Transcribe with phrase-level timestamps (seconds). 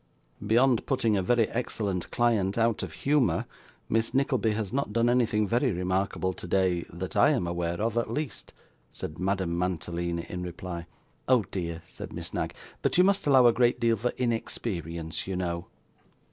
[0.43, 3.45] 'Beyond putting a very excellent client out of humour,
[3.87, 8.09] Miss Nickleby has not done anything very remarkable today that I am aware of, at
[8.09, 8.51] least,'
[8.91, 10.87] said Madame Mantalini in reply.
[11.27, 15.35] 'Oh, dear!' said Miss Knag; 'but you must allow a great deal for inexperience, you
[15.35, 15.67] know.